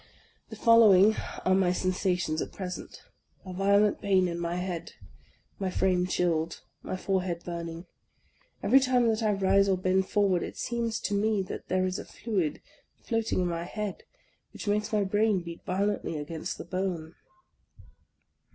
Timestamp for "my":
1.53-1.71, 4.39-4.55, 5.59-5.69, 6.81-6.97, 13.47-13.65, 14.91-15.03